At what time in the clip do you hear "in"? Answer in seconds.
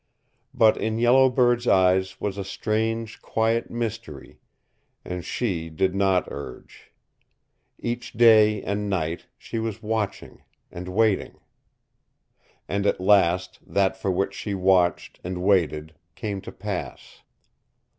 0.77-0.97